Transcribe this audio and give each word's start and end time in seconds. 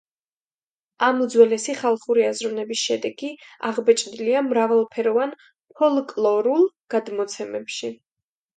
ამ 1.07 1.19
უძველესი 1.25 1.75
ხალხური 1.81 2.25
აზროვნების 2.29 2.79
შედეგი 2.87 3.29
აღბეჭდილია 3.71 4.43
მრავალფეროვან 4.49 5.37
ფოლკლორულ 5.83 6.69
გადმოცემებში. 6.97 7.95